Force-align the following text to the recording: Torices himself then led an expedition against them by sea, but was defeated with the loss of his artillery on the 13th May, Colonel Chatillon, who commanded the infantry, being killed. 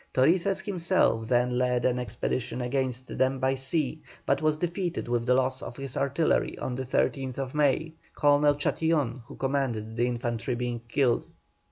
Torices 0.15 0.61
himself 0.63 1.27
then 1.27 1.59
led 1.59 1.85
an 1.85 1.99
expedition 1.99 2.59
against 2.59 3.19
them 3.19 3.37
by 3.37 3.53
sea, 3.53 4.01
but 4.25 4.41
was 4.41 4.57
defeated 4.57 5.07
with 5.07 5.27
the 5.27 5.35
loss 5.35 5.61
of 5.61 5.77
his 5.77 5.95
artillery 5.95 6.57
on 6.57 6.73
the 6.73 6.81
13th 6.83 7.53
May, 7.53 7.93
Colonel 8.15 8.55
Chatillon, 8.55 9.21
who 9.27 9.35
commanded 9.35 9.95
the 9.95 10.07
infantry, 10.07 10.55
being 10.55 10.81
killed. 10.89 11.27